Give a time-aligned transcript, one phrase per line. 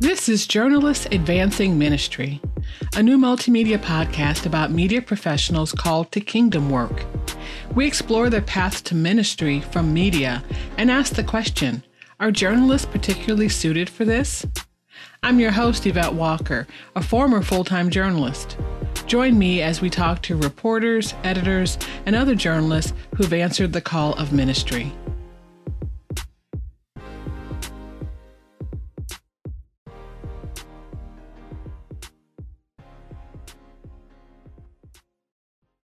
[0.00, 2.40] This is Journalists Advancing Ministry,
[2.96, 7.04] a new multimedia podcast about media professionals called to kingdom work.
[7.74, 10.42] We explore their path to ministry from media
[10.78, 11.82] and ask the question
[12.18, 14.46] Are journalists particularly suited for this?
[15.22, 18.56] I'm your host, Yvette Walker, a former full time journalist.
[19.06, 24.14] Join me as we talk to reporters, editors, and other journalists who've answered the call
[24.14, 24.94] of ministry.